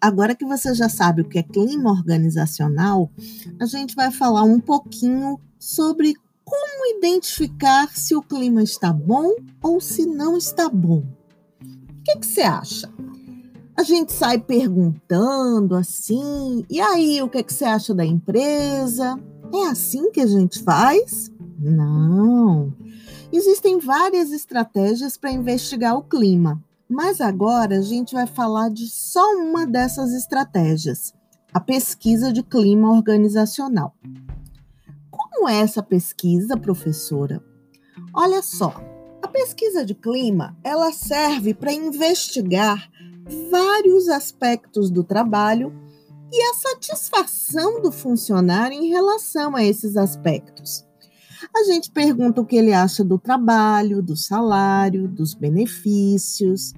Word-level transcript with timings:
agora 0.00 0.34
que 0.34 0.44
você 0.44 0.74
já 0.74 0.88
sabe 0.88 1.22
o 1.22 1.24
que 1.24 1.38
é 1.38 1.42
clima 1.42 1.90
organizacional, 1.90 3.10
a 3.60 3.66
gente 3.66 3.94
vai 3.94 4.10
falar 4.10 4.42
um 4.42 4.60
pouquinho 4.60 5.38
sobre 5.58 6.14
como 6.44 6.96
identificar 6.96 7.90
se 7.94 8.14
o 8.14 8.22
clima 8.22 8.62
está 8.62 8.92
bom 8.92 9.34
ou 9.62 9.80
se 9.80 10.06
não 10.06 10.36
está 10.36 10.68
bom. 10.68 11.04
O 11.60 12.02
que, 12.04 12.18
que 12.18 12.26
você 12.26 12.42
acha? 12.42 12.90
A 13.76 13.82
gente 13.82 14.12
sai 14.12 14.38
perguntando 14.38 15.74
assim, 15.74 16.64
e 16.68 16.80
aí, 16.80 17.20
o 17.22 17.28
que, 17.28 17.42
que 17.42 17.52
você 17.52 17.64
acha 17.64 17.94
da 17.94 18.04
empresa? 18.04 19.18
É 19.52 19.66
assim 19.68 20.10
que 20.10 20.20
a 20.20 20.26
gente 20.26 20.62
faz? 20.62 21.30
Não. 21.58 22.72
Existem 23.30 23.78
várias 23.78 24.32
estratégias 24.32 25.16
para 25.16 25.30
investigar 25.30 25.96
o 25.96 26.02
clima, 26.02 26.62
mas 26.88 27.20
agora 27.20 27.78
a 27.78 27.82
gente 27.82 28.14
vai 28.14 28.26
falar 28.26 28.70
de 28.70 28.88
só 28.88 29.34
uma 29.36 29.66
dessas 29.66 30.12
estratégias, 30.12 31.12
a 31.52 31.60
pesquisa 31.60 32.32
de 32.32 32.42
clima 32.42 32.90
organizacional. 32.90 33.94
Como 35.10 35.48
é 35.48 35.60
essa 35.60 35.82
pesquisa, 35.82 36.56
professora? 36.56 37.44
Olha 38.14 38.42
só, 38.42 38.74
a 39.22 39.28
pesquisa 39.28 39.84
de 39.84 39.94
clima, 39.94 40.56
ela 40.64 40.90
serve 40.92 41.52
para 41.52 41.72
investigar 41.72 42.90
vários 43.50 44.08
aspectos 44.08 44.90
do 44.90 45.04
trabalho 45.04 45.72
e 46.32 46.42
a 46.42 46.54
satisfação 46.54 47.82
do 47.82 47.92
funcionário 47.92 48.78
em 48.78 48.88
relação 48.88 49.54
a 49.54 49.62
esses 49.62 49.96
aspectos. 49.96 50.87
A 51.54 51.64
gente 51.64 51.90
pergunta 51.90 52.40
o 52.40 52.46
que 52.46 52.56
ele 52.56 52.72
acha 52.72 53.02
do 53.02 53.18
trabalho, 53.18 54.02
do 54.02 54.16
salário, 54.16 55.08
dos 55.08 55.34
benefícios, 55.34 56.72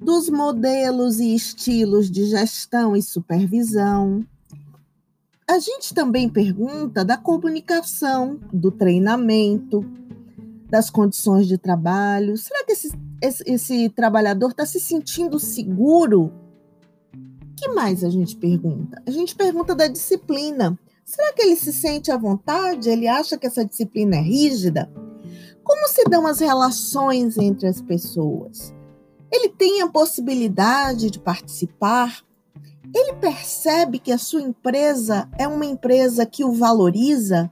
dos 0.00 0.28
modelos 0.28 1.20
e 1.20 1.34
estilos 1.34 2.10
de 2.10 2.24
gestão 2.26 2.96
e 2.96 3.02
supervisão, 3.02 4.24
a 5.50 5.58
gente 5.58 5.92
também 5.92 6.28
pergunta 6.28 7.04
da 7.04 7.16
comunicação, 7.16 8.38
do 8.52 8.70
treinamento, 8.70 9.84
das 10.68 10.88
condições 10.88 11.48
de 11.48 11.58
trabalho. 11.58 12.38
Será 12.38 12.64
que 12.64 12.70
esse, 12.70 12.92
esse, 13.20 13.42
esse 13.44 13.88
trabalhador 13.88 14.52
está 14.52 14.64
se 14.64 14.78
sentindo 14.78 15.40
seguro? 15.40 16.32
O 17.12 17.54
que 17.56 17.68
mais 17.70 18.04
a 18.04 18.10
gente 18.10 18.36
pergunta? 18.36 19.02
A 19.04 19.10
gente 19.10 19.34
pergunta 19.34 19.74
da 19.74 19.88
disciplina. 19.88 20.78
Será 21.10 21.32
que 21.32 21.42
ele 21.42 21.56
se 21.56 21.72
sente 21.72 22.10
à 22.10 22.16
vontade? 22.16 22.88
Ele 22.88 23.08
acha 23.08 23.36
que 23.36 23.46
essa 23.46 23.64
disciplina 23.64 24.16
é 24.16 24.20
rígida? 24.20 24.90
Como 25.64 25.88
se 25.88 26.04
dão 26.04 26.26
as 26.26 26.38
relações 26.38 27.36
entre 27.36 27.66
as 27.66 27.82
pessoas? 27.82 28.72
Ele 29.32 29.48
tem 29.48 29.82
a 29.82 29.88
possibilidade 29.88 31.10
de 31.10 31.18
participar 31.18 32.24
ele 32.94 33.14
percebe 33.14 33.98
que 33.98 34.10
a 34.10 34.18
sua 34.18 34.42
empresa 34.42 35.28
é 35.38 35.46
uma 35.46 35.64
empresa 35.64 36.26
que 36.26 36.44
o 36.44 36.52
valoriza, 36.52 37.50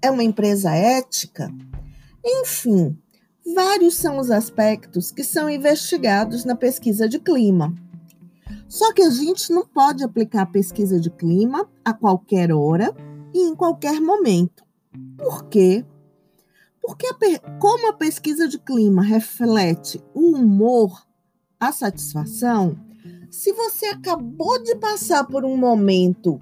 é 0.00 0.10
uma 0.10 0.24
empresa 0.24 0.74
ética. 0.74 1.52
Enfim, 2.24 2.98
vários 3.54 3.94
são 3.94 4.18
os 4.18 4.30
aspectos 4.30 5.12
que 5.12 5.22
são 5.22 5.48
investigados 5.48 6.44
na 6.44 6.56
pesquisa 6.56 7.08
de 7.08 7.20
clima. 7.20 7.72
Só 8.68 8.92
que 8.92 9.02
a 9.02 9.10
gente 9.10 9.52
não 9.52 9.66
pode 9.66 10.02
aplicar 10.02 10.42
a 10.42 10.46
pesquisa 10.46 10.98
de 11.00 11.10
clima 11.10 11.68
a 11.84 11.92
qualquer 11.92 12.52
hora 12.52 12.94
e 13.34 13.40
em 13.40 13.54
qualquer 13.54 14.00
momento. 14.00 14.64
Por 15.16 15.44
quê? 15.44 15.84
Porque, 16.80 17.06
a, 17.06 17.58
como 17.58 17.88
a 17.88 17.92
pesquisa 17.92 18.48
de 18.48 18.58
clima 18.58 19.02
reflete 19.02 20.02
o 20.12 20.36
humor, 20.36 21.06
a 21.58 21.70
satisfação, 21.70 22.76
se 23.30 23.52
você 23.52 23.86
acabou 23.86 24.62
de 24.62 24.74
passar 24.76 25.24
por 25.24 25.44
um 25.44 25.56
momento 25.56 26.40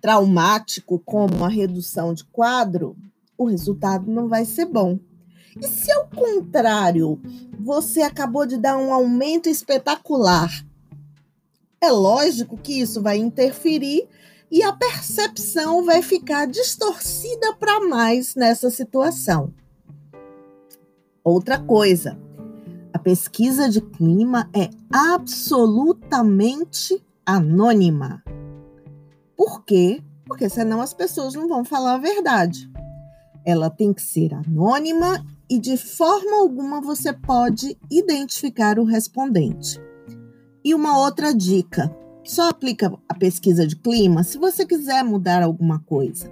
traumático, 0.00 0.98
como 0.98 1.44
a 1.44 1.48
redução 1.48 2.12
de 2.12 2.24
quadro, 2.24 2.96
o 3.38 3.44
resultado 3.44 4.10
não 4.10 4.26
vai 4.26 4.44
ser 4.44 4.64
bom. 4.66 4.98
E 5.60 5.66
se 5.66 5.92
ao 5.92 6.08
contrário, 6.08 7.20
você 7.60 8.02
acabou 8.02 8.46
de 8.46 8.56
dar 8.56 8.76
um 8.78 8.92
aumento 8.92 9.48
espetacular, 9.48 10.50
é 11.82 11.90
lógico 11.90 12.56
que 12.56 12.80
isso 12.80 13.02
vai 13.02 13.18
interferir 13.18 14.08
e 14.48 14.62
a 14.62 14.72
percepção 14.72 15.84
vai 15.84 16.00
ficar 16.00 16.46
distorcida 16.46 17.56
para 17.56 17.80
mais 17.80 18.36
nessa 18.36 18.70
situação. 18.70 19.52
Outra 21.24 21.58
coisa, 21.58 22.16
a 22.92 23.00
pesquisa 23.00 23.68
de 23.68 23.80
clima 23.80 24.48
é 24.54 24.70
absolutamente 24.92 27.04
anônima. 27.26 28.22
Por 29.36 29.64
quê? 29.64 30.00
Porque 30.24 30.48
senão 30.48 30.80
as 30.80 30.94
pessoas 30.94 31.34
não 31.34 31.48
vão 31.48 31.64
falar 31.64 31.94
a 31.94 31.98
verdade. 31.98 32.70
Ela 33.44 33.68
tem 33.68 33.92
que 33.92 34.02
ser 34.02 34.32
anônima 34.32 35.26
e 35.50 35.58
de 35.58 35.76
forma 35.76 36.42
alguma 36.42 36.80
você 36.80 37.12
pode 37.12 37.76
identificar 37.90 38.78
o 38.78 38.84
respondente. 38.84 39.80
E 40.64 40.74
uma 40.74 40.98
outra 40.98 41.34
dica: 41.34 41.94
só 42.24 42.48
aplica 42.48 42.92
a 43.08 43.14
pesquisa 43.14 43.66
de 43.66 43.76
clima 43.76 44.22
se 44.22 44.38
você 44.38 44.64
quiser 44.64 45.02
mudar 45.02 45.42
alguma 45.42 45.80
coisa. 45.80 46.30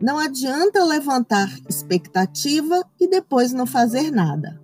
Não 0.00 0.18
adianta 0.18 0.84
levantar 0.84 1.48
expectativa 1.68 2.84
e 3.00 3.08
depois 3.08 3.52
não 3.52 3.66
fazer 3.66 4.10
nada. 4.10 4.60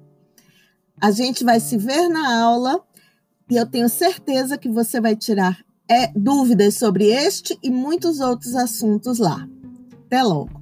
A 1.00 1.10
gente 1.10 1.44
vai 1.44 1.60
se 1.60 1.76
ver 1.76 2.08
na 2.08 2.42
aula 2.42 2.82
e 3.48 3.56
eu 3.56 3.64
tenho 3.64 3.88
certeza 3.88 4.58
que 4.58 4.68
você 4.68 5.00
vai 5.00 5.14
tirar 5.14 5.64
é, 5.88 6.08
dúvidas 6.08 6.74
sobre 6.74 7.06
este 7.06 7.58
e 7.62 7.70
muitos 7.70 8.20
outros 8.20 8.54
assuntos 8.54 9.18
lá. 9.18 9.48
Até 10.06 10.22
logo! 10.22 10.60